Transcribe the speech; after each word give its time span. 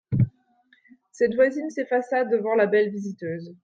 Cette 1.11 1.35
voisine 1.35 1.69
s'effaça 1.69 2.25
devant 2.25 2.55
la 2.55 2.65
belle 2.65 2.89
visiteuse. 2.89 3.55